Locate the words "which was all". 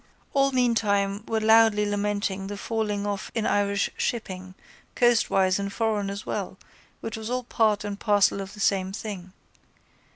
7.01-7.43